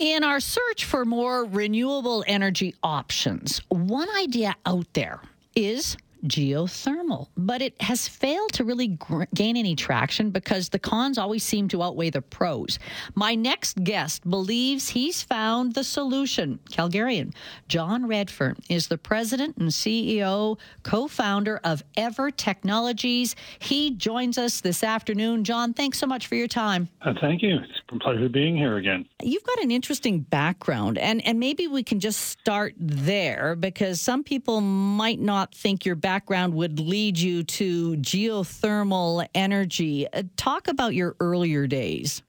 In 0.00 0.24
our 0.24 0.40
search 0.40 0.86
for 0.86 1.04
more 1.04 1.44
renewable 1.44 2.24
energy 2.26 2.74
options, 2.82 3.60
one 3.68 4.08
idea 4.16 4.54
out 4.64 4.86
there 4.94 5.20
is 5.54 5.98
geothermal, 6.24 7.28
but 7.36 7.62
it 7.62 7.80
has 7.82 8.06
failed 8.06 8.52
to 8.52 8.64
really 8.64 8.88
gr- 8.88 9.24
gain 9.34 9.56
any 9.56 9.74
traction 9.74 10.30
because 10.30 10.68
the 10.68 10.78
cons 10.78 11.18
always 11.18 11.42
seem 11.42 11.68
to 11.68 11.82
outweigh 11.82 12.10
the 12.10 12.22
pros. 12.22 12.78
My 13.14 13.34
next 13.34 13.82
guest 13.82 14.28
believes 14.28 14.90
he's 14.90 15.22
found 15.22 15.74
the 15.74 15.84
solution. 15.84 16.60
Calgarian 16.70 17.32
John 17.68 18.06
Redfern 18.06 18.56
is 18.68 18.88
the 18.88 18.98
president 18.98 19.56
and 19.56 19.70
CEO, 19.70 20.58
co 20.82 21.08
founder 21.08 21.60
of 21.64 21.82
Eavor 21.96 22.30
Technologies. 22.30 23.34
He 23.58 23.90
joins 23.92 24.38
us 24.38 24.60
this 24.60 24.84
afternoon. 24.84 25.44
John, 25.44 25.72
thanks 25.72 25.98
so 25.98 26.06
much 26.06 26.26
for 26.26 26.34
your 26.34 26.48
time. 26.48 26.88
Uh, 27.02 27.14
thank 27.20 27.42
you. 27.42 27.56
It's 27.56 27.80
a 27.92 27.98
pleasure 27.98 28.28
being 28.28 28.56
here 28.56 28.76
again. 28.76 29.06
You've 29.22 29.44
got 29.44 29.60
an 29.60 29.70
interesting 29.70 30.20
background, 30.20 30.98
and, 30.98 31.24
and 31.26 31.40
maybe 31.40 31.66
we 31.66 31.82
can 31.82 32.00
just 32.00 32.20
start 32.20 32.74
there 32.78 33.56
because 33.56 34.00
some 34.00 34.22
people 34.22 34.60
might 34.60 35.18
not 35.18 35.54
think 35.54 35.84
your 35.84 35.94
background 35.94 36.09
would 36.54 36.80
lead 36.80 37.18
you 37.18 37.42
to 37.44 37.96
geothermal 37.96 39.26
energy. 39.34 40.06
Uh, 40.12 40.22
talk 40.36 40.68
about 40.68 40.94
your 40.94 41.16
earlier 41.20 41.66
days. 41.66 42.22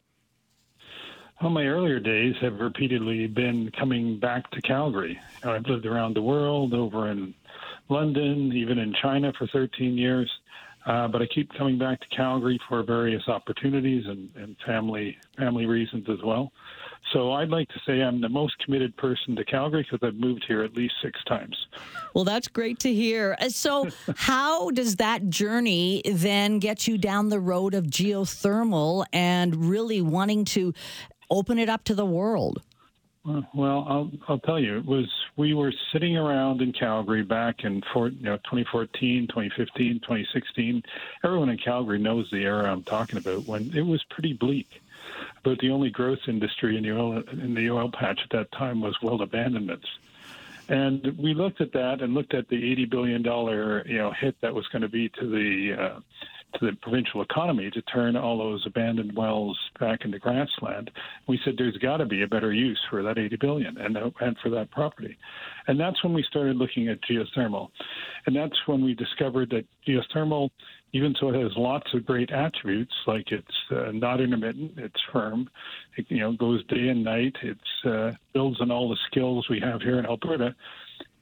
Well, 1.41 1.49
my 1.49 1.66
earlier 1.66 1.99
days 1.99 2.35
have 2.41 2.59
repeatedly 2.59 3.26
been 3.26 3.71
coming 3.80 4.20
back 4.20 4.49
to 4.52 4.62
Calgary. 4.62 5.20
I've 5.44 5.66
lived 5.66 5.88
around 5.88 6.16
the 6.16 6.21
world, 6.21 6.73
over 6.73 7.09
in 7.09 7.34
London, 7.90 8.52
even 8.54 8.77
in 8.77 8.94
China 9.02 9.34
for 9.38 9.48
13 9.48 9.98
years. 9.98 10.32
Uh, 10.85 11.07
but 11.07 11.21
I 11.21 11.27
keep 11.34 11.52
coming 11.54 11.77
back 11.77 11.99
to 12.02 12.07
Calgary 12.16 12.59
for 12.68 12.84
various 12.84 13.27
opportunities 13.27 14.04
and, 14.07 14.29
and 14.35 14.55
family 14.66 15.18
family 15.38 15.66
reasons 15.66 16.07
as 16.09 16.18
well. 16.23 16.52
So 17.11 17.33
I'd 17.33 17.49
like 17.49 17.67
to 17.69 17.79
say 17.85 18.01
I'm 18.01 18.21
the 18.21 18.29
most 18.29 18.57
committed 18.59 18.95
person 18.95 19.35
to 19.35 19.43
Calgary 19.43 19.85
because 19.89 20.05
I've 20.05 20.15
moved 20.15 20.45
here 20.47 20.63
at 20.63 20.75
least 20.75 20.93
six 21.01 21.21
times. 21.25 21.67
Well, 22.13 22.23
that's 22.23 22.48
great 22.48 22.79
to 22.79 22.93
hear. 22.93 23.35
Uh, 23.39 23.49
so, 23.49 23.89
how 24.15 24.71
does 24.71 24.95
that 24.98 25.29
journey 25.29 26.01
then 26.05 26.59
get 26.59 26.87
you 26.87 26.98
down 26.98 27.29
the 27.29 27.39
road 27.39 27.73
of 27.73 27.85
geothermal 27.85 29.05
and 29.11 29.70
really 29.70 30.01
wanting 30.01 30.45
to 30.45 30.73
open 31.29 31.59
it 31.59 31.70
up 31.70 31.84
to 31.85 31.95
the 31.95 32.05
world? 32.05 32.61
Well, 33.23 33.85
I'll 33.87 34.11
I'll 34.27 34.39
tell 34.39 34.59
you, 34.59 34.77
it 34.77 34.85
was 34.85 35.05
we 35.37 35.54
were 35.54 35.71
sitting 35.93 36.17
around 36.17 36.61
in 36.61 36.73
Calgary 36.73 37.21
back 37.21 37.63
in 37.63 37.83
four, 37.93 38.07
you 38.07 38.23
know 38.23 38.37
2014, 38.37 39.27
2015, 39.27 39.99
2016. 39.99 40.81
Everyone 41.23 41.49
in 41.49 41.57
Calgary 41.59 41.99
knows 41.99 42.27
the 42.31 42.43
era 42.43 42.71
I'm 42.71 42.81
talking 42.83 43.20
about 43.20 43.45
when 43.45 43.71
it 43.76 43.85
was 43.85 44.04
pretty 44.09 44.33
bleak. 44.33 44.81
But 45.43 45.59
the 45.59 45.71
only 45.71 45.90
growth 45.90 46.20
industry 46.27 46.77
in 46.77 46.84
the 46.84 46.91
oil 46.91 47.23
in 47.31 47.54
the 47.54 47.70
oil 47.70 47.91
patch 47.91 48.20
at 48.23 48.29
that 48.31 48.51
time 48.51 48.81
was 48.81 48.95
well 49.01 49.21
abandonments. 49.21 49.87
And 50.70 51.17
we 51.17 51.34
looked 51.34 51.59
at 51.59 51.73
that 51.73 52.01
and 52.01 52.13
looked 52.13 52.34
at 52.34 52.48
the 52.48 52.71
eighty 52.71 52.85
billion 52.85 53.21
dollar 53.21 53.85
you 53.87 53.98
know 53.98 54.12
hit 54.12 54.35
that 54.41 54.54
was 54.54 54.67
going 54.67 54.84
to 54.84 54.89
be 54.89 55.09
to 55.09 55.29
the 55.29 55.82
uh, 55.82 55.99
to 56.60 56.66
the 56.66 56.77
provincial 56.82 57.21
economy 57.21 57.70
to 57.71 57.82
turn 57.84 58.16
all 58.16 58.38
those 58.38 58.63
abandoned 58.66 59.16
wells 59.16 59.57
back 59.80 60.05
into 60.05 60.20
grassland. 60.20 60.91
We 61.27 61.40
said 61.44 61.55
there's 61.57 61.77
got 61.77 61.98
to 61.98 62.05
be 62.05 62.24
a 62.24 62.27
better 62.27 62.54
use 62.54 62.80
for 62.90 63.04
that 63.04 63.18
80 63.18 63.38
billion 63.38 63.77
and 63.77 63.98
uh, 63.98 64.09
for 64.41 64.50
that 64.50 64.72
property, 64.72 65.18
and 65.68 65.79
that's 65.79 66.03
when 66.03 66.13
we 66.13 66.24
started 66.24 66.56
looking 66.56 66.88
at 66.88 67.00
geothermal, 67.02 67.69
and 68.25 68.35
that's 68.35 68.68
when 68.68 68.84
we 68.84 68.94
discovered 68.94 69.50
that 69.52 69.66
geothermal, 69.88 70.50
even 70.94 71.16
though 71.19 71.29
it 71.29 71.41
has 71.41 71.52
lots 71.56 71.94
of 71.94 72.06
great 72.06 72.31
attributes 72.31 72.94
like 73.07 73.31
it's 73.31 73.72
uh, 73.72 73.91
not 73.94 74.19
intermittent, 74.22 74.74
it's 74.78 75.02
firm, 75.12 75.50
it 75.97 76.06
you 76.09 76.19
know 76.19 76.34
goes 76.34 76.66
day 76.66 76.90
and 76.90 77.03
night, 77.03 77.35
it 77.41 77.57
uh, 77.85 78.12
builds 78.34 78.62
on 78.62 78.72
all 78.72 78.90
the 78.90 78.97
skills 79.07 79.47
we 79.50 79.59
have 79.59 79.81
here 79.81 80.00
in 80.00 80.06
Alberta 80.06 80.56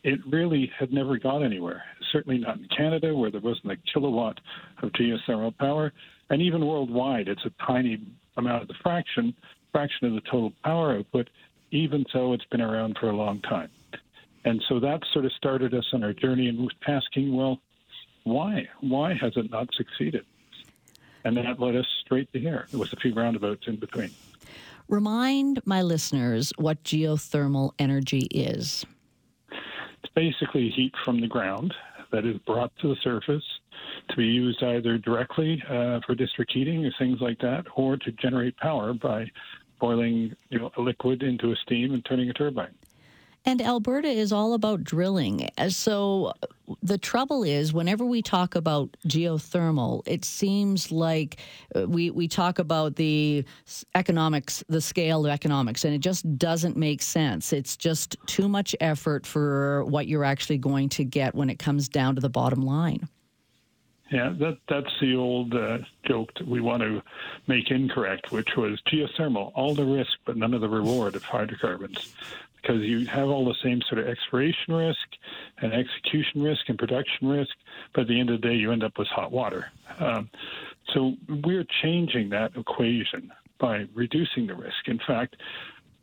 it 0.10 0.20
really 0.26 0.72
had 0.78 0.92
never 0.92 1.18
gone 1.18 1.44
anywhere. 1.44 1.84
Certainly 2.12 2.40
not 2.40 2.58
in 2.58 2.68
Canada, 2.76 3.16
where 3.16 3.30
there 3.30 3.42
wasn't 3.42 3.72
a 3.72 3.78
kilowatt 3.94 4.40
of 4.82 4.92
geothermal 4.94 5.56
power, 5.58 5.94
and 6.32 6.42
even 6.42 6.66
worldwide, 6.66 7.28
it's 7.28 7.46
a 7.46 7.52
tiny 7.64 8.02
amount 8.36 8.64
of 8.64 8.68
the 8.68 8.74
fraction 8.82 9.36
fraction 9.72 10.08
of 10.08 10.14
the 10.14 10.22
total 10.22 10.52
power 10.64 10.98
output. 10.98 11.30
Even 11.70 12.04
so, 12.12 12.34
it's 12.34 12.46
been 12.46 12.62
around 12.62 12.98
for 13.00 13.12
a 13.12 13.16
long 13.16 13.40
time, 13.42 13.70
and 14.46 14.64
so 14.68 14.80
that 14.80 15.02
sort 15.14 15.26
of 15.26 15.32
started 15.34 15.76
us 15.76 15.86
on 15.94 16.04
our 16.04 16.14
journey 16.14 16.48
and 16.50 16.74
asking, 16.88 17.36
well, 17.36 17.60
why? 18.24 18.68
Why 18.82 19.14
has 19.14 19.34
it 19.36 19.52
not 19.52 19.70
succeeded? 19.76 20.26
And 21.24 21.38
that 21.38 21.60
led 21.60 21.76
us 21.76 21.86
straight 22.04 22.34
to 22.34 22.40
here, 22.40 22.66
with 22.74 22.94
a 22.94 22.96
few 22.96 23.14
roundabouts 23.14 23.68
in 23.68 23.76
between. 23.76 24.10
Remind 24.88 25.62
my 25.66 25.84
listeners 25.84 26.52
what 26.58 26.84
geothermal 26.84 27.74
energy 27.78 28.28
is. 28.32 28.86
Basically 30.20 30.70
heat 30.76 30.94
from 31.06 31.22
the 31.22 31.28
ground 31.28 31.74
that 32.12 32.26
is 32.26 32.36
brought 32.46 32.74
to 32.82 32.90
the 32.90 32.96
surface 33.02 33.44
to 34.10 34.18
be 34.18 34.26
used 34.26 34.62
either 34.62 34.98
directly 34.98 35.64
uh, 35.70 36.02
for 36.06 36.14
district 36.14 36.52
heating 36.52 36.86
or 36.86 36.92
things 37.00 37.22
like 37.22 37.40
that, 37.40 37.64
or 37.78 37.96
to 37.96 38.12
generate 38.12 38.58
power 38.58 38.94
by 38.94 39.32
boiling 39.80 40.36
you 40.50 40.60
know, 40.60 40.72
a 40.76 40.82
liquid 40.82 41.24
into 41.24 41.54
a 41.54 41.56
steam 41.64 41.94
and 41.94 42.04
turning 42.04 42.30
a 42.30 42.34
turbine. 42.34 42.76
And 43.46 43.62
Alberta 43.62 44.10
is 44.10 44.32
all 44.32 44.54
about 44.54 44.84
drilling. 44.84 45.50
So 45.70 46.34
the 46.84 46.98
trouble 46.98 47.44
is, 47.44 47.74
whenever 47.74 48.06
we 48.06 48.22
talk 48.22 48.56
about 48.56 48.96
geothermal, 49.08 50.04
it 50.06 50.26
seems 50.26 50.92
like 50.92 51.38
uh, 51.76 51.88
we, 51.88 52.12
we 52.12 52.28
talk 52.28 52.60
about 52.60 52.96
the 52.98 53.46
economics, 53.96 54.64
the 54.68 54.82
scale 54.82 55.26
of 55.26 55.32
economics, 55.32 55.86
and 55.86 55.94
it 55.94 56.00
just 56.00 56.38
doesn't 56.38 56.76
make 56.76 57.02
sense. 57.02 57.54
It's 57.54 57.78
just 57.78 58.18
too 58.26 58.50
much 58.50 58.76
effort 58.82 59.26
for 59.26 59.86
what 59.86 60.08
you're 60.08 60.26
actually 60.26 60.58
going 60.58 60.90
to 60.90 61.04
get 61.04 61.34
when 61.34 61.50
it 61.50 61.60
comes 61.60 61.88
down 61.88 62.16
to 62.16 62.22
the 62.22 62.30
bottom 62.30 62.62
line. 62.62 63.08
Yeah, 64.12 64.34
that 64.40 64.58
that's 64.68 64.92
the 65.00 65.16
old 65.16 65.54
uh, 65.54 65.78
joke 66.04 66.32
that 66.40 66.48
we 66.48 66.62
want 66.62 66.82
to 66.82 67.04
make 67.46 67.70
incorrect, 67.70 68.32
which 68.32 68.56
was 68.58 68.82
geothermal, 68.92 69.52
all 69.54 69.76
the 69.76 69.86
risk 69.86 70.14
but 70.26 70.36
none 70.36 70.56
of 70.56 70.62
the 70.62 70.70
reward 70.70 71.16
of 71.16 71.22
hydrocarbons 71.24 72.12
because 72.62 72.82
you 72.82 73.06
have 73.06 73.30
all 73.30 73.46
the 73.46 73.56
same 73.64 73.82
sort 73.88 74.00
of 74.00 74.08
expiration 74.08 74.74
risk 74.74 75.08
and 75.62 75.74
execution 75.74 76.42
risk 76.42 76.68
and 76.68 76.78
production 76.78 77.28
risk, 77.28 77.52
but 77.94 78.02
at 78.02 78.08
the 78.08 78.20
end 78.20 78.30
of 78.30 78.42
the 78.42 78.48
day, 78.48 78.56
you 78.56 78.72
end 78.72 78.84
up 78.84 78.98
with 78.98 79.08
hot 79.08 79.32
water. 79.32 79.72
Um, 80.00 80.30
so 80.94 81.14
we're 81.44 81.66
changing 81.82 82.30
that 82.30 82.56
equation 82.56 83.32
by 83.60 83.88
reducing 83.94 84.48
the 84.48 84.56
risk. 84.56 84.88
In 84.88 85.00
fact, 85.06 85.36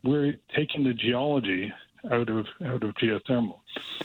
we're 0.03 0.35
taking 0.55 0.83
the 0.83 0.93
geology 0.93 1.73
out 2.11 2.29
of 2.29 2.45
out 2.63 2.83
of 2.83 2.93
geothermal, 2.95 3.59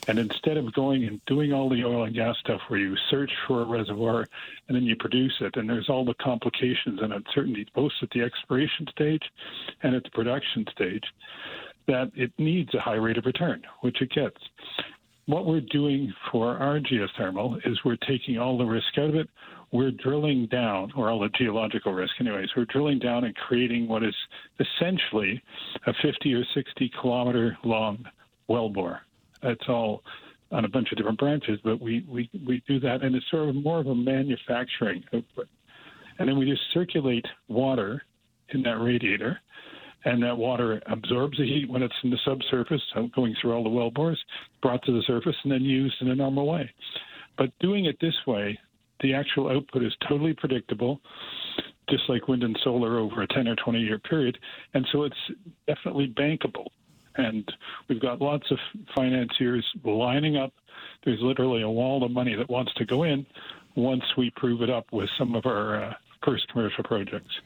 and 0.09 0.19
instead 0.19 0.57
of 0.57 0.73
going 0.73 1.05
and 1.05 1.25
doing 1.27 1.53
all 1.53 1.69
the 1.69 1.85
oil 1.85 2.05
and 2.05 2.15
gas 2.15 2.37
stuff 2.39 2.61
where 2.69 2.81
you 2.81 2.97
search 3.11 3.31
for 3.47 3.63
a 3.63 3.65
reservoir 3.65 4.27
and 4.67 4.77
then 4.77 4.85
you 4.85 4.97
produce 4.97 5.35
it, 5.41 5.57
and 5.57 5.69
there's 5.69 5.89
all 5.89 6.05
the 6.05 6.15
complications 6.15 7.01
and 7.01 7.13
uncertainties 7.13 7.69
both 7.75 7.93
at 8.03 8.11
the 8.11 8.23
expiration 8.23 8.87
stage 8.91 9.23
and 9.83 9.95
at 9.95 10.03
the 10.05 10.11
production 10.11 10.65
stage 10.73 11.05
that 11.87 12.11
it 12.15 12.33
needs 12.39 12.75
a 12.75 12.81
high 12.81 12.95
rate 12.95 13.19
of 13.19 13.27
return, 13.27 13.63
which 13.81 14.01
it 14.01 14.11
gets. 14.11 14.37
What 15.27 15.47
we're 15.47 15.61
doing 15.61 16.13
for 16.31 16.57
our 16.57 16.81
geothermal 16.81 17.59
is 17.67 17.79
we're 17.85 17.97
taking 18.09 18.39
all 18.39 18.59
the 18.59 18.65
risk 18.65 18.87
out 18.99 19.11
of 19.11 19.15
it. 19.15 19.29
We're 19.71 19.93
drilling 19.93 20.47
down, 20.49 20.93
or 20.97 21.11
all 21.11 21.21
the 21.21 21.31
geological 21.31 21.95
risk, 21.95 22.13
anyways. 22.21 22.49
We're 22.57 22.67
drilling 22.67 22.99
down 22.99 23.25
and 23.25 23.35
creating 23.35 23.89
what 23.89 24.03
is 24.03 24.15
essentially 24.61 25.41
a 25.87 25.93
50 26.03 26.35
or 26.35 26.45
60 26.55 26.93
kilometer 27.01 27.57
long 27.65 28.05
wellbore. 28.51 28.99
It's 29.43 29.65
all 29.69 30.03
on 30.51 30.67
a 30.67 30.69
bunch 30.69 30.93
of 30.93 30.99
different 30.99 31.19
branches, 31.19 31.59
but 31.65 31.81
we, 31.81 32.05
we, 32.09 32.29
we 32.47 32.63
do 32.69 32.79
that, 32.81 33.03
and 33.03 33.15
it's 33.15 33.25
sort 33.31 33.49
of 33.49 33.55
more 33.55 33.79
of 33.79 33.87
a 33.87 33.95
manufacturing 33.95 35.03
output. 35.15 35.49
And 36.19 36.29
then 36.29 36.39
we 36.39 36.45
just 36.45 36.63
circulate 36.75 37.25
water 37.49 38.03
in 38.51 38.63
that 38.65 38.79
radiator 38.79 39.41
and 40.05 40.23
that 40.23 40.37
water 40.37 40.81
absorbs 40.87 41.39
the 41.39 41.45
heat 41.45 41.71
when 41.71 41.83
it's 41.83 41.95
in 42.03 42.11
the 42.11 42.19
subsurface, 42.25 42.83
going 43.15 43.35
through 43.41 43.53
all 43.53 43.63
the 43.63 43.71
well 43.71 43.91
bores, 43.91 44.23
brought 44.61 44.83
to 44.85 44.93
the 44.93 45.03
surface, 45.07 45.37
and 45.45 45.53
then 45.53 45.63
used 45.63 45.95
in 46.01 46.09
a 46.09 46.15
normal 46.15 46.47
way. 46.47 46.71
But 47.39 47.51
doing 47.61 47.87
it 47.87 47.99
this 48.01 48.17
way, 48.27 48.59
the 49.01 49.15
actual 49.15 49.51
output 49.51 49.83
is 49.83 49.93
totally 50.09 50.33
predictable, 50.33 51.01
just 51.89 52.09
like 52.09 52.29
wind 52.29 52.43
and 52.43 52.59
solar 52.63 52.99
over 52.99 53.23
a 53.23 53.27
10 53.29 53.49
or 53.49 53.57
20 53.57 53.81
year 53.81 53.99
period. 53.99 54.39
And 54.75 54.87
so 54.93 55.05
it's 55.05 55.17
definitely 55.67 56.09
bankable. 56.09 56.67
And 57.17 57.51
we've 57.89 58.01
got 58.01 58.23
lots 58.23 58.51
of 58.51 58.59
financiers 58.95 59.67
lining 59.85 60.37
up. 60.37 60.53
There's 61.05 61.21
literally 61.21 61.63
a 61.63 61.69
wall 61.69 62.03
of 62.05 62.11
money 62.11 62.35
that 62.35 62.49
wants 62.49 62.73
to 62.75 62.87
go 62.87 63.03
in 63.03 63.27
once 63.75 64.05
we 64.17 64.31
prove 64.31 64.63
it 64.63 64.71
up 64.71 64.87
with 64.93 65.11
some 65.19 65.35
of 65.35 65.47
our 65.47 65.83
uh, 65.83 65.95
first 66.25 66.49
commercial 66.49 66.85
projects. 66.85 67.41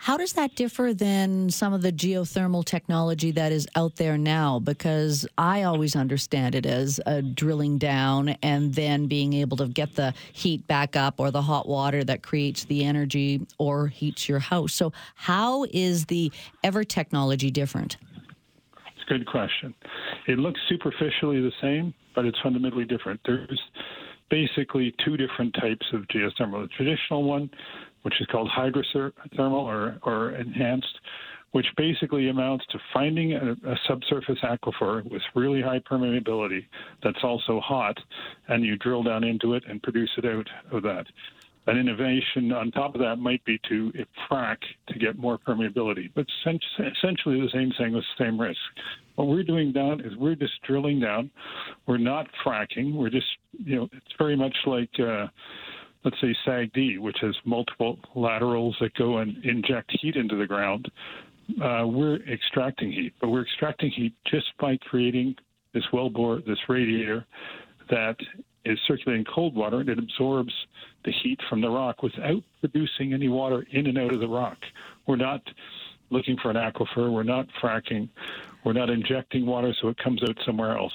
How 0.00 0.16
does 0.16 0.34
that 0.34 0.54
differ 0.54 0.94
than 0.94 1.50
some 1.50 1.72
of 1.72 1.82
the 1.82 1.92
geothermal 1.92 2.64
technology 2.64 3.32
that 3.32 3.50
is 3.50 3.66
out 3.74 3.96
there 3.96 4.16
now? 4.16 4.60
Because 4.60 5.26
I 5.36 5.64
always 5.64 5.96
understand 5.96 6.54
it 6.54 6.64
as 6.64 7.00
a 7.04 7.20
drilling 7.20 7.78
down 7.78 8.28
and 8.40 8.72
then 8.74 9.08
being 9.08 9.32
able 9.32 9.56
to 9.56 9.66
get 9.66 9.96
the 9.96 10.14
heat 10.32 10.64
back 10.68 10.94
up 10.94 11.18
or 11.18 11.32
the 11.32 11.42
hot 11.42 11.68
water 11.68 12.04
that 12.04 12.22
creates 12.22 12.64
the 12.66 12.84
energy 12.84 13.44
or 13.58 13.88
heats 13.88 14.28
your 14.28 14.38
house. 14.38 14.72
So, 14.72 14.92
how 15.16 15.64
is 15.64 16.06
the 16.06 16.30
Eavor 16.62 16.86
technology 16.86 17.50
different? 17.50 17.96
It's 18.94 19.04
a 19.04 19.12
good 19.12 19.26
question. 19.26 19.74
It 20.28 20.38
looks 20.38 20.60
superficially 20.68 21.40
the 21.40 21.52
same, 21.60 21.92
but 22.14 22.24
it's 22.24 22.38
fundamentally 22.40 22.84
different. 22.84 23.20
There's 23.26 23.60
basically 24.30 24.94
two 25.04 25.16
different 25.16 25.54
types 25.54 25.86
of 25.92 26.02
geothermal. 26.02 26.62
The 26.62 26.68
traditional 26.76 27.24
one, 27.24 27.50
which 28.02 28.20
is 28.20 28.26
called 28.26 28.50
hydrothermal 28.56 29.12
or, 29.64 29.98
or 30.02 30.30
enhanced, 30.32 30.98
which 31.52 31.66
basically 31.76 32.28
amounts 32.28 32.64
to 32.70 32.78
finding 32.92 33.32
a, 33.32 33.52
a, 33.52 33.76
subsurface 33.86 34.38
aquifer 34.42 35.02
with 35.10 35.22
really 35.34 35.62
high 35.62 35.80
permeability 35.80 36.64
that's 37.02 37.22
also 37.22 37.60
hot, 37.60 37.98
and 38.48 38.64
you 38.64 38.76
drill 38.76 39.02
down 39.02 39.24
into 39.24 39.54
it 39.54 39.62
and 39.68 39.82
produce 39.82 40.10
it 40.18 40.26
out 40.26 40.46
of 40.72 40.82
that. 40.82 41.06
An 41.66 41.78
innovation 41.78 42.50
on 42.52 42.70
top 42.70 42.94
of 42.94 43.00
that 43.02 43.16
might 43.16 43.44
be 43.44 43.60
to 43.68 43.92
frack 44.30 44.56
to 44.88 44.98
get 44.98 45.18
more 45.18 45.38
permeability, 45.38 46.10
but 46.14 46.26
essentially 46.46 47.40
the 47.40 47.50
same 47.52 47.72
thing 47.76 47.92
with 47.92 48.04
the 48.18 48.24
same 48.24 48.40
risk. 48.40 48.58
What 49.16 49.28
we're 49.28 49.42
doing 49.42 49.72
down 49.72 50.00
is 50.00 50.16
we're 50.16 50.34
just 50.34 50.62
drilling 50.66 51.00
down. 51.00 51.30
We're 51.86 51.98
not 51.98 52.26
fracking. 52.44 52.94
We're 52.94 53.10
just, 53.10 53.26
you 53.52 53.76
know, 53.76 53.88
it's 53.92 54.14
very 54.18 54.36
much 54.36 54.56
like. 54.66 54.90
Uh, 54.98 55.26
let's 56.04 56.20
say 56.20 56.34
SAGD, 56.46 56.98
which 56.98 57.18
has 57.20 57.34
multiple 57.44 57.98
laterals 58.14 58.76
that 58.80 58.94
go 58.94 59.18
and 59.18 59.44
inject 59.44 59.96
heat 60.00 60.16
into 60.16 60.36
the 60.36 60.46
ground, 60.46 60.90
uh, 61.62 61.86
we're 61.86 62.16
extracting 62.30 62.92
heat, 62.92 63.14
but 63.20 63.28
we're 63.28 63.42
extracting 63.42 63.90
heat 63.90 64.14
just 64.26 64.46
by 64.58 64.76
creating 64.76 65.34
this 65.72 65.84
wellbore, 65.92 66.44
this 66.46 66.58
radiator 66.68 67.24
that 67.90 68.16
is 68.64 68.78
circulating 68.86 69.24
cold 69.24 69.54
water 69.54 69.80
and 69.80 69.88
it 69.88 69.98
absorbs 69.98 70.52
the 71.04 71.12
heat 71.22 71.40
from 71.48 71.60
the 71.60 71.70
rock 71.70 72.02
without 72.02 72.42
producing 72.60 73.14
any 73.14 73.28
water 73.28 73.66
in 73.72 73.86
and 73.86 73.98
out 73.98 74.12
of 74.12 74.20
the 74.20 74.28
rock. 74.28 74.58
We're 75.06 75.16
not 75.16 75.42
looking 76.10 76.36
for 76.42 76.50
an 76.50 76.56
aquifer, 76.56 77.10
we're 77.12 77.22
not 77.22 77.46
fracking, 77.62 78.08
we're 78.64 78.72
not 78.72 78.90
injecting 78.90 79.46
water 79.46 79.74
so 79.80 79.88
it 79.88 79.98
comes 79.98 80.22
out 80.22 80.36
somewhere 80.44 80.76
else. 80.76 80.92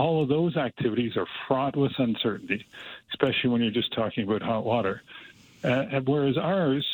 All 0.00 0.22
of 0.22 0.30
those 0.30 0.56
activities 0.56 1.14
are 1.18 1.26
fraught 1.46 1.76
with 1.76 1.92
uncertainty, 1.98 2.64
especially 3.10 3.50
when 3.50 3.60
you're 3.60 3.70
just 3.70 3.92
talking 3.92 4.24
about 4.24 4.40
hot 4.40 4.64
water. 4.64 5.02
Uh, 5.62 5.84
and 5.92 6.08
whereas 6.08 6.38
ours, 6.38 6.86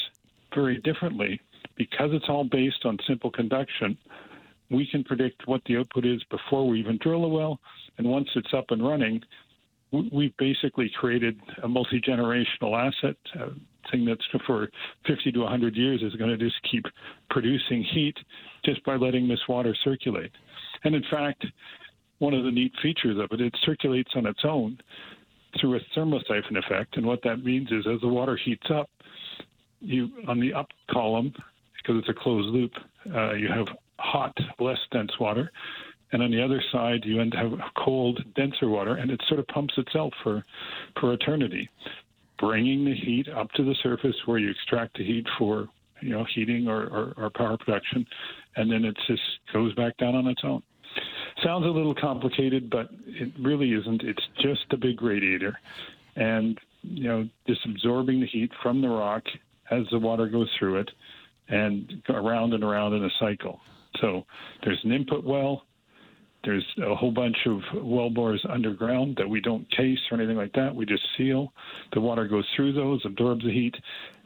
very 0.52 0.78
differently, 0.78 1.40
because 1.76 2.10
it's 2.12 2.28
all 2.28 2.42
based 2.42 2.84
on 2.84 2.98
simple 3.06 3.30
conduction, 3.30 3.96
we 4.70 4.88
can 4.90 5.04
predict 5.04 5.46
what 5.46 5.62
the 5.66 5.76
output 5.76 6.04
is 6.04 6.20
before 6.24 6.66
we 6.66 6.80
even 6.80 6.98
drill 6.98 7.24
a 7.24 7.28
well. 7.28 7.60
And 7.96 8.08
once 8.08 8.28
it's 8.34 8.52
up 8.52 8.72
and 8.72 8.84
running, 8.84 9.22
we've 9.92 10.36
basically 10.36 10.90
created 10.98 11.40
a 11.62 11.68
multi 11.68 12.00
generational 12.00 12.74
asset, 12.74 13.16
a 13.36 13.50
thing 13.92 14.04
that's 14.04 14.26
for 14.44 14.68
50 15.06 15.30
to 15.30 15.40
100 15.42 15.76
years 15.76 16.02
is 16.02 16.12
going 16.16 16.36
to 16.36 16.44
just 16.44 16.60
keep 16.68 16.86
producing 17.30 17.84
heat 17.84 18.16
just 18.64 18.82
by 18.82 18.96
letting 18.96 19.28
this 19.28 19.46
water 19.48 19.76
circulate. 19.84 20.32
And 20.82 20.96
in 20.96 21.04
fact, 21.08 21.46
one 22.18 22.34
of 22.34 22.44
the 22.44 22.50
neat 22.50 22.72
features 22.82 23.18
of 23.18 23.30
it, 23.32 23.40
it 23.40 23.54
circulates 23.62 24.10
on 24.14 24.26
its 24.26 24.40
own 24.44 24.78
through 25.60 25.76
a 25.76 25.80
thermosiphon 25.96 26.56
effect. 26.56 26.96
And 26.96 27.06
what 27.06 27.22
that 27.24 27.44
means 27.44 27.70
is 27.70 27.86
as 27.86 28.00
the 28.00 28.08
water 28.08 28.36
heats 28.36 28.66
up, 28.70 28.90
you 29.80 30.08
on 30.26 30.40
the 30.40 30.54
up 30.54 30.68
column, 30.90 31.32
because 31.76 32.00
it's 32.00 32.08
a 32.08 32.14
closed 32.14 32.48
loop, 32.48 32.72
uh, 33.14 33.34
you 33.34 33.48
have 33.48 33.68
hot, 33.98 34.36
less 34.58 34.78
dense 34.90 35.12
water. 35.20 35.50
And 36.12 36.22
on 36.22 36.30
the 36.30 36.42
other 36.42 36.62
side, 36.72 37.04
you 37.04 37.20
end 37.20 37.34
up 37.34 37.50
have 37.50 37.60
cold, 37.76 38.22
denser 38.36 38.68
water, 38.68 38.94
and 38.94 39.10
it 39.10 39.20
sort 39.28 39.40
of 39.40 39.46
pumps 39.48 39.74
itself 39.76 40.12
for, 40.22 40.44
for 41.00 41.12
eternity, 41.12 41.68
bringing 42.38 42.84
the 42.84 42.94
heat 42.94 43.28
up 43.28 43.50
to 43.52 43.64
the 43.64 43.74
surface 43.82 44.14
where 44.24 44.38
you 44.38 44.50
extract 44.50 44.96
the 44.98 45.04
heat 45.04 45.26
for 45.38 45.68
you 46.00 46.10
know 46.10 46.24
heating 46.34 46.68
or, 46.68 46.84
or, 46.84 47.14
or 47.16 47.30
power 47.30 47.56
production, 47.56 48.06
and 48.56 48.70
then 48.70 48.84
it 48.84 48.96
just 49.06 49.22
goes 49.52 49.74
back 49.74 49.96
down 49.96 50.14
on 50.14 50.26
its 50.26 50.42
own. 50.44 50.62
Sounds 51.44 51.66
a 51.66 51.68
little 51.68 51.94
complicated, 51.94 52.70
but 52.70 52.88
it 53.06 53.32
really 53.40 53.72
isn't. 53.72 54.02
It's 54.02 54.22
just 54.40 54.72
a 54.72 54.76
big 54.76 55.02
radiator, 55.02 55.58
and 56.16 56.58
you 56.82 57.04
know 57.04 57.28
just 57.46 57.60
absorbing 57.66 58.20
the 58.20 58.26
heat 58.26 58.50
from 58.62 58.80
the 58.80 58.88
rock 58.88 59.22
as 59.70 59.82
the 59.90 59.98
water 59.98 60.28
goes 60.28 60.48
through 60.58 60.80
it 60.80 60.90
and 61.48 62.02
around 62.08 62.54
and 62.54 62.64
around 62.64 62.94
in 62.94 63.04
a 63.04 63.10
cycle. 63.20 63.60
So 64.00 64.24
there's 64.64 64.80
an 64.84 64.92
input 64.92 65.24
well. 65.24 65.62
There's 66.44 66.64
a 66.82 66.94
whole 66.94 67.10
bunch 67.10 67.36
of 67.46 67.60
well 67.84 68.08
bores 68.08 68.44
underground 68.48 69.16
that 69.18 69.28
we 69.28 69.40
don't 69.40 69.68
case 69.70 69.98
or 70.10 70.18
anything 70.18 70.36
like 70.36 70.52
that. 70.52 70.74
We 70.74 70.86
just 70.86 71.02
seal. 71.16 71.52
The 71.92 72.00
water 72.00 72.26
goes 72.28 72.46
through 72.54 72.72
those, 72.72 73.02
absorbs 73.04 73.44
the 73.44 73.52
heat, 73.52 73.74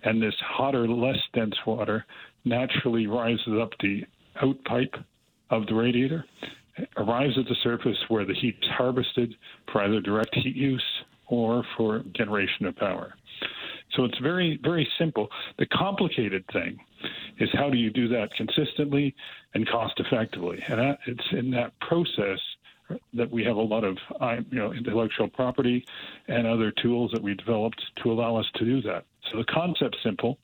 and 0.05 0.23
this 0.23 0.35
hotter, 0.41 0.87
less 0.87 1.19
dense 1.35 1.55
water 1.67 2.05
naturally 2.45 3.07
rises 3.07 3.55
up 3.61 3.71
the 3.81 4.05
outpipe 4.43 5.03
of 5.51 5.67
the 5.67 5.75
radiator, 5.75 6.25
arrives 6.97 7.39
at 7.39 7.47
the 7.47 7.57
surface 7.63 7.99
where 8.09 8.25
the 8.25 8.35
heat 8.35 8.57
is 8.63 8.69
harvested 8.71 9.35
for 9.71 9.83
either 9.83 10.01
direct 10.01 10.35
heat 10.35 10.57
use 10.57 10.85
or 11.29 11.65
for 11.77 12.03
generation 12.15 12.67
of 12.67 12.77
power. 12.77 13.15
So 13.95 14.05
it's 14.05 14.19
very, 14.19 14.59
very 14.63 14.89
simple. 14.99 15.29
The 15.59 15.67
complicated 15.67 16.45
thing 16.53 16.79
is 17.39 17.49
how 17.55 17.71
do 17.71 17.77
you 17.77 17.91
do 17.91 18.09
that 18.09 18.29
consistently 18.37 19.15
and 19.55 19.69
cost 19.69 19.99
effectively? 19.99 20.63
And 20.69 20.97
it's 21.07 21.27
in 21.33 21.51
that 21.53 21.79
process 21.81 22.39
that 23.15 23.31
we 23.31 23.45
have 23.45 23.57
a 23.57 23.61
lot 23.61 23.85
of 23.85 23.97
you 24.51 24.59
know 24.59 24.73
intellectual 24.73 25.29
property 25.29 25.85
and 26.29 26.47
other 26.47 26.73
tools 26.83 27.11
that 27.13 27.23
we 27.23 27.35
developed 27.35 27.81
to 28.03 28.11
allow 28.11 28.37
us 28.37 28.47
to 28.57 28.65
do 28.65 28.83
that. 28.83 29.05
So 29.31 29.39
the 29.39 29.45
concept's 29.45 29.99
simple 30.03 30.39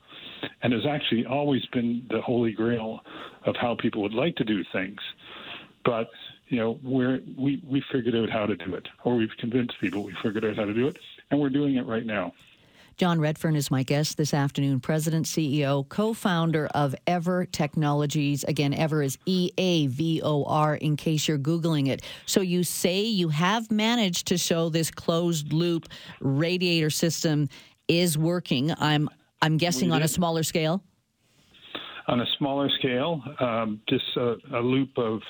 and 0.62 0.72
has 0.72 0.86
actually 0.88 1.26
always 1.26 1.64
been 1.66 2.06
the 2.10 2.20
holy 2.20 2.52
grail 2.52 3.00
of 3.44 3.56
how 3.56 3.76
people 3.80 4.02
would 4.02 4.14
like 4.14 4.36
to 4.36 4.44
do 4.44 4.62
things. 4.72 4.98
But 5.86 6.10
you 6.48 6.58
know, 6.58 6.78
we're, 6.82 7.20
we 7.38 7.62
we 7.66 7.82
figured 7.90 8.14
out 8.14 8.28
how 8.28 8.44
to 8.44 8.56
do 8.56 8.74
it, 8.74 8.86
or 9.04 9.16
we've 9.16 9.36
convinced 9.38 9.74
people 9.80 10.04
we 10.04 10.14
figured 10.22 10.44
out 10.44 10.56
how 10.56 10.66
to 10.66 10.74
do 10.74 10.88
it, 10.88 10.98
and 11.30 11.40
we're 11.40 11.48
doing 11.48 11.76
it 11.76 11.86
right 11.86 12.04
now. 12.04 12.32
John 12.96 13.20
Redfern 13.20 13.56
is 13.56 13.70
my 13.70 13.82
guest 13.82 14.16
this 14.16 14.32
afternoon, 14.32 14.80
President, 14.80 15.26
CEO, 15.26 15.86
co 15.86 16.14
founder 16.14 16.66
of 16.68 16.94
Eavor 17.06 17.44
Technologies. 17.50 18.42
Again, 18.44 18.72
Eavor 18.72 19.04
is 19.04 19.18
E 19.26 19.50
A 19.58 19.86
V 19.88 20.22
O 20.24 20.44
R 20.44 20.76
in 20.76 20.96
case 20.96 21.28
you're 21.28 21.38
Googling 21.38 21.88
it. 21.88 22.02
So 22.24 22.40
you 22.40 22.64
say 22.64 23.02
you 23.02 23.28
have 23.28 23.70
managed 23.70 24.26
to 24.28 24.38
show 24.38 24.70
this 24.70 24.90
closed 24.90 25.52
loop 25.52 25.88
radiator 26.20 26.88
system 26.88 27.50
is 27.86 28.16
working. 28.16 28.72
I'm, 28.78 29.10
I'm 29.42 29.58
guessing 29.58 29.92
on 29.92 30.02
a 30.02 30.08
smaller 30.08 30.42
scale? 30.42 30.82
On 32.08 32.20
a 32.20 32.26
smaller 32.38 32.70
scale, 32.78 33.22
um, 33.40 33.80
just 33.88 34.04
a, 34.16 34.36
a, 34.54 34.60
loop 34.60 34.96
of 34.96 35.20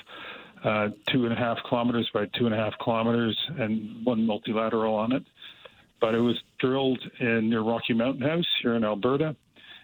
uh, 0.67 0.89
two 1.07 1.23
and 1.25 1.33
a 1.33 1.35
half 1.35 1.57
kilometers 1.67 2.09
by 2.13 2.25
two 2.37 2.45
and 2.45 2.53
a 2.53 2.57
half 2.57 2.73
kilometers 2.79 3.37
and 3.57 4.05
one 4.05 4.25
multilateral 4.25 4.95
on 4.95 5.11
it 5.11 5.23
but 5.99 6.15
it 6.15 6.19
was 6.19 6.41
drilled 6.59 7.03
in 7.19 7.49
near 7.49 7.61
Rocky 7.61 7.93
Mountain 7.93 8.27
House 8.27 8.47
here 8.61 8.75
in 8.75 8.83
Alberta, 8.83 9.35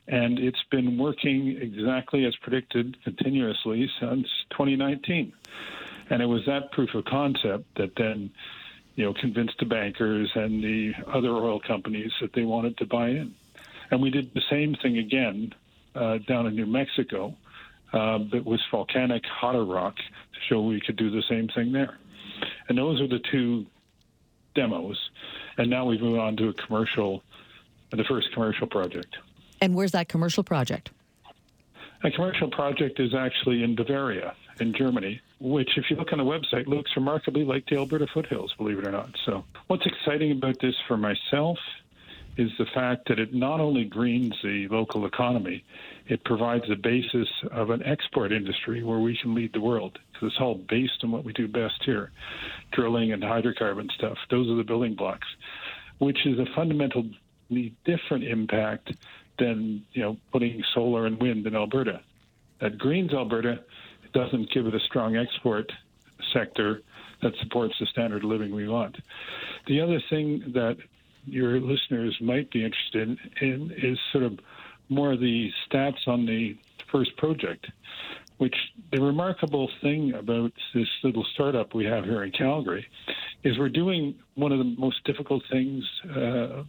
and 0.07 0.37
it's 0.37 0.63
been 0.69 0.97
working 0.97 1.57
exactly 1.59 2.25
as 2.25 2.35
predicted 2.37 2.97
continuously 3.03 3.89
since 3.99 4.27
2019. 4.51 5.33
And 6.09 6.21
it 6.21 6.25
was 6.25 6.45
that 6.45 6.71
proof 6.71 6.93
of 6.93 7.05
concept 7.05 7.63
that 7.77 7.95
then, 7.95 8.29
you 8.95 9.05
know, 9.05 9.13
convinced 9.13 9.55
the 9.59 9.65
bankers 9.65 10.29
and 10.35 10.63
the 10.63 10.93
other 11.07 11.29
oil 11.29 11.59
companies 11.59 12.11
that 12.21 12.33
they 12.33 12.43
wanted 12.43 12.77
to 12.77 12.85
buy 12.85 13.09
in. 13.09 13.33
And 13.89 14.01
we 14.01 14.09
did 14.09 14.33
the 14.33 14.41
same 14.49 14.75
thing 14.75 14.97
again 14.97 15.53
uh, 15.95 16.17
down 16.27 16.47
in 16.47 16.55
New 16.55 16.65
Mexico, 16.65 17.35
uh, 17.93 18.17
but 18.17 18.45
with 18.45 18.59
volcanic 18.71 19.23
hotter 19.25 19.63
rock 19.63 19.95
to 19.95 20.39
show 20.49 20.61
we 20.61 20.81
could 20.81 20.97
do 20.97 21.09
the 21.09 21.23
same 21.29 21.47
thing 21.49 21.71
there. 21.71 21.97
And 22.67 22.77
those 22.77 22.99
are 22.99 23.07
the 23.07 23.19
two 23.31 23.65
demos 24.55 24.97
and 25.57 25.69
now 25.69 25.85
we've 25.85 26.01
moved 26.01 26.19
on 26.19 26.35
to 26.37 26.49
a 26.49 26.53
commercial, 26.53 27.23
the 27.91 28.03
first 28.03 28.27
commercial 28.33 28.67
project. 28.67 29.15
And 29.61 29.75
where's 29.75 29.91
that 29.91 30.09
commercial 30.09 30.43
project? 30.43 30.91
A 32.03 32.11
commercial 32.11 32.49
project 32.49 32.99
is 32.99 33.13
actually 33.13 33.63
in 33.63 33.75
Bavaria, 33.75 34.35
in 34.59 34.73
Germany, 34.73 35.21
which, 35.39 35.77
if 35.77 35.85
you 35.89 35.95
look 35.95 36.11
on 36.11 36.17
the 36.17 36.25
website, 36.25 36.67
looks 36.67 36.91
remarkably 36.95 37.45
like 37.45 37.65
the 37.67 37.77
Alberta 37.77 38.07
foothills, 38.13 38.53
believe 38.57 38.79
it 38.79 38.87
or 38.87 38.91
not. 38.91 39.09
So, 39.25 39.45
what's 39.67 39.85
exciting 39.85 40.31
about 40.31 40.59
this 40.59 40.75
for 40.87 40.97
myself 40.97 41.57
is 42.37 42.51
the 42.57 42.65
fact 42.73 43.07
that 43.07 43.19
it 43.19 43.33
not 43.33 43.59
only 43.59 43.85
greens 43.85 44.35
the 44.43 44.67
local 44.69 45.05
economy, 45.05 45.63
it 46.07 46.23
provides 46.23 46.67
the 46.67 46.75
basis 46.75 47.27
of 47.51 47.69
an 47.69 47.83
export 47.83 48.31
industry 48.31 48.83
where 48.83 48.99
we 48.99 49.17
can 49.21 49.35
lead 49.35 49.53
the 49.53 49.61
world. 49.61 49.99
It's 50.21 50.35
all 50.39 50.55
based 50.55 51.03
on 51.03 51.11
what 51.11 51.25
we 51.25 51.33
do 51.33 51.47
best 51.47 51.83
here 51.83 52.11
drilling 52.71 53.11
and 53.11 53.21
hydrocarbon 53.21 53.91
stuff. 53.91 54.17
Those 54.29 54.49
are 54.49 54.55
the 54.55 54.63
building 54.63 54.95
blocks, 54.95 55.27
which 55.97 56.25
is 56.25 56.39
a 56.39 56.45
fundamentally 56.55 57.75
different 57.83 58.23
impact 58.23 58.93
than 59.37 59.83
you 59.91 60.01
know 60.01 60.17
putting 60.31 60.63
solar 60.73 61.05
and 61.05 61.21
wind 61.21 61.45
in 61.45 61.55
Alberta. 61.55 62.01
That 62.61 62.77
greens 62.77 63.13
Alberta, 63.13 63.59
doesn't 64.13 64.51
give 64.51 64.67
it 64.67 64.75
a 64.75 64.79
strong 64.79 65.17
export 65.17 65.71
sector 66.31 66.81
that 67.21 67.33
supports 67.41 67.75
the 67.79 67.85
standard 67.87 68.23
of 68.23 68.29
living 68.29 68.53
we 68.53 68.67
want. 68.67 68.97
The 69.67 69.81
other 69.81 70.01
thing 70.09 70.51
that 70.53 70.77
your 71.25 71.59
listeners 71.59 72.15
might 72.21 72.51
be 72.51 72.63
interested 72.63 73.17
in 73.41 73.73
is 73.77 73.97
sort 74.11 74.23
of 74.23 74.39
more 74.89 75.13
of 75.13 75.19
the 75.19 75.51
stats 75.67 76.07
on 76.07 76.25
the 76.25 76.57
first 76.91 77.15
project. 77.17 77.67
which 78.37 78.55
the 78.91 78.99
remarkable 78.99 79.69
thing 79.81 80.13
about 80.13 80.51
this 80.73 80.87
little 81.03 81.25
startup 81.33 81.73
we 81.73 81.85
have 81.85 82.03
here 82.03 82.23
in 82.23 82.31
Calgary 82.31 82.85
is 83.43 83.57
we're 83.57 83.69
doing 83.69 84.15
one 84.35 84.51
of 84.51 84.57
the 84.57 84.75
most 84.77 85.03
difficult 85.05 85.43
things 85.51 85.83
uh, 86.15 86.63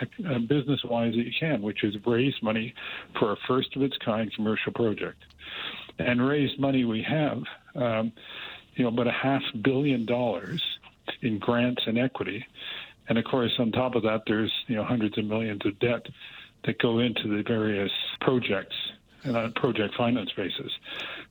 uh, 0.00 0.38
business 0.48 0.82
wise 0.84 1.14
that 1.14 1.24
you 1.24 1.32
can, 1.38 1.62
which 1.62 1.84
is 1.84 1.94
raise 2.04 2.34
money 2.42 2.74
for 3.18 3.32
a 3.32 3.36
first 3.46 3.76
of 3.76 3.82
its 3.82 3.96
kind 3.98 4.32
commercial 4.34 4.72
project. 4.72 5.22
And 5.98 6.26
raised 6.26 6.58
money 6.58 6.84
we 6.84 7.02
have, 7.02 7.42
um, 7.76 8.12
you 8.74 8.82
know, 8.82 8.88
about 8.88 9.06
a 9.06 9.12
half 9.12 9.42
billion 9.62 10.04
dollars 10.04 10.62
in 11.22 11.38
grants 11.38 11.82
and 11.86 11.98
equity. 11.98 12.44
And 13.08 13.18
of 13.18 13.24
course, 13.24 13.52
on 13.58 13.72
top 13.72 13.94
of 13.94 14.02
that, 14.02 14.22
there's 14.26 14.52
you 14.66 14.76
know 14.76 14.84
hundreds 14.84 15.18
of 15.18 15.24
millions 15.24 15.64
of 15.66 15.78
debt 15.78 16.06
that 16.64 16.78
go 16.78 16.98
into 16.98 17.28
the 17.28 17.42
various 17.42 17.92
projects 18.20 18.76
and 19.24 19.36
on 19.36 19.46
a 19.46 19.50
project 19.50 19.94
finance 19.96 20.30
basis. 20.36 20.72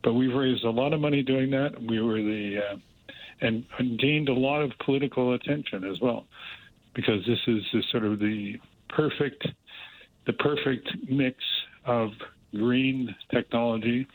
But 0.03 0.13
we've 0.13 0.33
raised 0.33 0.63
a 0.63 0.69
lot 0.69 0.93
of 0.93 0.99
money 0.99 1.23
doing 1.23 1.51
that. 1.51 1.81
We 1.81 2.01
were 2.01 2.21
the 2.21 2.59
uh, 2.59 2.75
and, 3.41 3.65
and 3.77 3.99
gained 3.99 4.29
a 4.29 4.33
lot 4.33 4.61
of 4.61 4.71
political 4.79 5.33
attention 5.33 5.83
as 5.83 5.99
well, 5.99 6.25
because 6.93 7.25
this 7.25 7.39
is 7.47 7.63
sort 7.91 8.05
of 8.05 8.19
the 8.19 8.59
perfect 8.89 9.47
the 10.25 10.33
perfect 10.33 10.89
mix 11.09 11.37
of 11.85 12.11
green 12.55 13.13
technology 13.31 14.07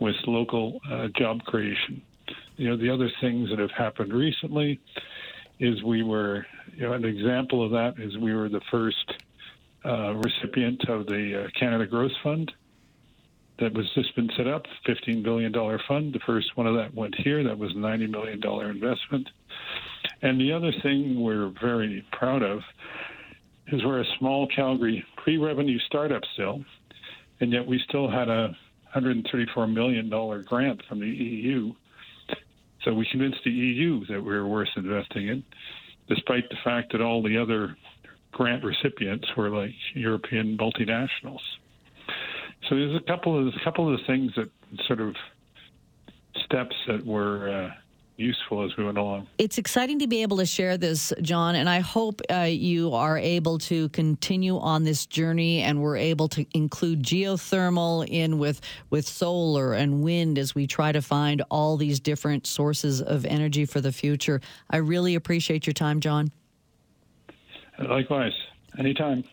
with 0.00 0.16
local 0.26 0.80
uh, 0.90 1.08
job 1.16 1.44
creation. 1.44 2.02
You 2.56 2.70
know, 2.70 2.76
the 2.76 2.90
other 2.90 3.10
things 3.20 3.50
that 3.50 3.58
have 3.58 3.70
happened 3.70 4.12
recently 4.12 4.80
is 5.62 5.80
we 5.84 6.02
were, 6.02 6.44
you 6.74 6.82
know, 6.82 6.92
an 6.92 7.04
example 7.04 7.64
of 7.64 7.70
that 7.70 7.94
is 8.02 8.18
we 8.18 8.34
were 8.34 8.48
the 8.48 8.60
first 8.68 9.14
uh, 9.84 10.12
recipient 10.14 10.88
of 10.88 11.06
the 11.06 11.44
uh, 11.44 11.48
Canada 11.58 11.86
Growth 11.86 12.10
Fund 12.20 12.52
that 13.60 13.72
was 13.72 13.88
just 13.94 14.12
been 14.16 14.28
set 14.36 14.48
up, 14.48 14.66
$15 14.88 15.22
billion 15.22 15.52
fund. 15.86 16.12
The 16.12 16.18
first 16.26 16.56
one 16.56 16.66
of 16.66 16.74
that 16.74 16.92
went 16.94 17.14
here. 17.14 17.44
That 17.44 17.58
was 17.58 17.70
a 17.70 17.74
$90 17.74 18.10
million 18.10 18.42
investment. 18.42 19.30
And 20.20 20.40
the 20.40 20.50
other 20.50 20.72
thing 20.82 21.22
we're 21.22 21.52
very 21.60 22.04
proud 22.10 22.42
of 22.42 22.62
is 23.68 23.84
we're 23.84 24.00
a 24.00 24.16
small 24.18 24.48
Calgary 24.48 25.04
pre-revenue 25.16 25.78
startup 25.86 26.22
still, 26.34 26.64
and 27.38 27.52
yet 27.52 27.64
we 27.64 27.80
still 27.88 28.10
had 28.10 28.28
a 28.28 28.56
$134 28.96 29.72
million 29.72 30.10
grant 30.42 30.82
from 30.88 30.98
the 30.98 31.06
EU. 31.06 31.72
So 32.84 32.92
we 32.94 33.06
convinced 33.10 33.38
the 33.44 33.50
EU 33.50 34.04
that 34.06 34.20
we 34.20 34.28
were 34.32 34.46
worth 34.46 34.68
investing 34.76 35.28
in, 35.28 35.44
despite 36.08 36.48
the 36.50 36.56
fact 36.64 36.92
that 36.92 37.00
all 37.00 37.22
the 37.22 37.38
other 37.38 37.76
grant 38.32 38.64
recipients 38.64 39.26
were 39.36 39.50
like 39.50 39.70
European 39.94 40.56
multinationals. 40.56 41.40
So 42.68 42.76
there's 42.76 42.96
a 43.00 43.04
couple 43.06 43.38
of 43.38 43.52
a 43.54 43.64
couple 43.64 43.92
of 43.92 44.00
things 44.06 44.32
that 44.36 44.48
sort 44.86 45.00
of 45.00 45.14
steps 46.44 46.74
that 46.86 47.04
were 47.04 47.48
uh, 47.48 47.70
useful 48.22 48.62
as 48.62 48.76
we 48.76 48.84
went 48.84 48.98
along. 48.98 49.26
It's 49.38 49.58
exciting 49.58 49.98
to 49.98 50.06
be 50.06 50.22
able 50.22 50.36
to 50.38 50.46
share 50.46 50.78
this, 50.78 51.12
John, 51.20 51.54
and 51.54 51.68
I 51.68 51.80
hope 51.80 52.20
uh, 52.30 52.42
you 52.48 52.94
are 52.94 53.18
able 53.18 53.58
to 53.58 53.88
continue 53.90 54.58
on 54.58 54.84
this 54.84 55.06
journey 55.06 55.60
and 55.60 55.82
we're 55.82 55.96
able 55.96 56.28
to 56.28 56.46
include 56.54 57.02
geothermal 57.02 58.06
in 58.08 58.38
with 58.38 58.60
with 58.90 59.06
solar 59.06 59.72
and 59.74 60.02
wind 60.02 60.38
as 60.38 60.54
we 60.54 60.66
try 60.66 60.92
to 60.92 61.02
find 61.02 61.42
all 61.50 61.76
these 61.76 62.00
different 62.00 62.46
sources 62.46 63.02
of 63.02 63.26
energy 63.26 63.64
for 63.64 63.80
the 63.80 63.92
future. 63.92 64.40
I 64.70 64.78
really 64.78 65.14
appreciate 65.14 65.66
your 65.66 65.74
time, 65.74 66.00
John. 66.00 66.30
Likewise. 67.78 68.34
Anytime. 68.78 69.24